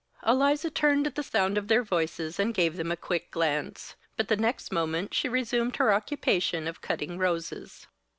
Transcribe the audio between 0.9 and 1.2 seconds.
at